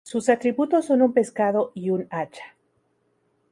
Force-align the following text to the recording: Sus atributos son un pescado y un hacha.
Sus 0.03 0.29
atributos 0.29 0.85
son 0.85 1.03
un 1.03 1.13
pescado 1.13 1.71
y 1.75 1.91
un 1.91 2.07
hacha. 2.09 2.55